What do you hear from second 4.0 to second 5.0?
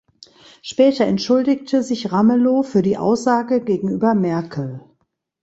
Merkel.